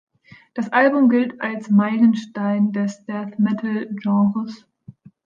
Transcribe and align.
Das 0.55 0.73
Album 0.73 1.09
gilt 1.09 1.39
als 1.41 1.69
Meilenstein 1.69 2.71
des 2.73 3.05
Death-Metal-Genres. 3.05 4.65